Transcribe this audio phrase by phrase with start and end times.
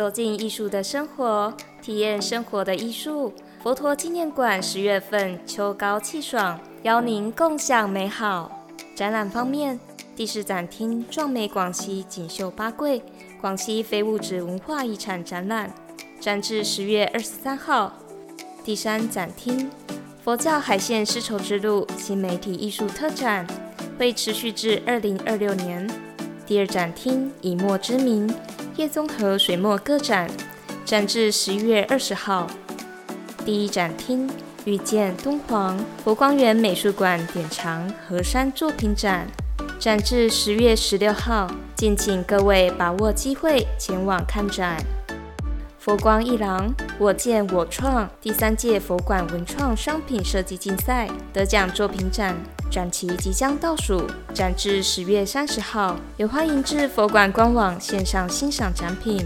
[0.00, 3.34] 走进艺术的生活，体验生活的艺术。
[3.62, 8.64] 佛陀纪念馆十月份秋高气爽，邀您共享美好。
[8.94, 9.78] 展览方面，
[10.16, 13.02] 第四展厅壮美广西锦绣八桂
[13.42, 15.70] 广西非物质文化遗产展览，
[16.18, 17.92] 展至十月二十三号。
[18.64, 19.70] 第三展厅
[20.24, 23.46] 佛教海线丝绸之路新媒体艺术特展
[23.98, 25.86] 会持续至二零二六年。
[26.46, 28.34] 第二展厅以墨之名
[28.80, 30.26] 叶宗和水墨个展，
[30.86, 32.46] 展至十一月二十号。
[33.44, 34.26] 第一展厅
[34.64, 39.26] 遇见敦煌佛光园美术馆典藏河山作品展，
[39.78, 44.78] 展至十月十六号，敬请各位把握机会前往看展。
[45.80, 52.36] 佛光一郎我见我创第三届佛馆文创商品设计竞赛得奖作品展，
[52.70, 59.24] 展期即将倒数，展至十月三十号，也欢迎至佛馆官网线上欣赏展品。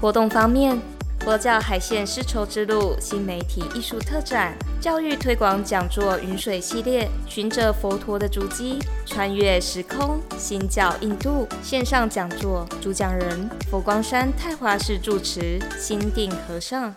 [0.00, 0.80] 活动方面。
[1.24, 16.92] 佛教海线丝绸之路新媒体艺术特展、教育推广讲座“云水”系列，循着佛陀的足迹，穿越时空，心教印度线上讲座，主讲人佛光山太华寺住持心定和尚。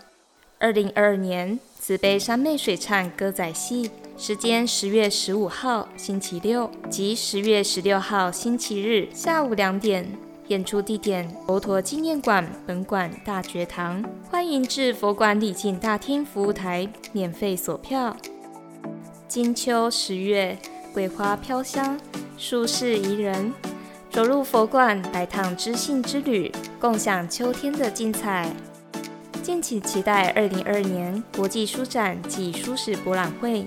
[0.57, 10.24] 二零二二年慈悲山妹水忏歌仔戏，时间十月十五号星期六及十月十六号星期日下午两点。
[10.47, 14.03] 演出地点：佛陀纪念馆本馆大觉堂。
[14.29, 18.15] 欢迎至佛馆礼敬大厅服务台免费索票。
[19.27, 20.55] 金秋十月，
[20.93, 21.99] 桂花飘香，
[22.37, 23.51] 舒适宜人。
[24.11, 28.55] 走入佛馆，来趟知性之旅，共享秋天的精彩。
[29.41, 33.65] 敬请期待二零二二年国际书展暨书史博览会，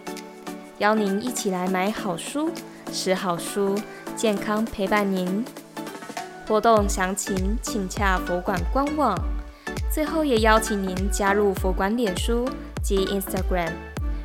[0.78, 2.50] 邀您一起来买好书、
[2.92, 3.76] 识好书，
[4.16, 5.44] 健康陪伴您。
[6.48, 9.14] 活动详情请洽佛馆官网。
[9.92, 12.48] 最后也邀请您加入佛馆脸书
[12.82, 13.72] 及 Instagram，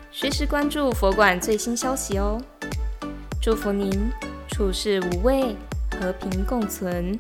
[0.09, 2.41] 随时关注佛馆最新消息哦。
[3.41, 4.09] 祝福您
[4.47, 5.57] 处事无畏，
[5.99, 7.19] 和平共存。